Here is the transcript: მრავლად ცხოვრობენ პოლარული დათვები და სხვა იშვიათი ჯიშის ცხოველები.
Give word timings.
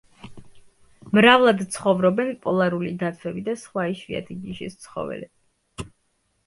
მრავლად 1.17 1.61
ცხოვრობენ 1.75 2.31
პოლარული 2.47 2.91
დათვები 3.05 3.45
და 3.51 3.57
სხვა 3.67 3.87
იშვიათი 3.95 4.43
ჯიშის 4.47 4.83
ცხოველები. 4.89 5.93